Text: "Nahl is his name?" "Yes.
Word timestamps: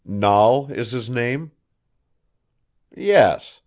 "Nahl 0.03 0.71
is 0.71 0.89
his 0.93 1.11
name?" 1.11 1.51
"Yes. 2.97 3.59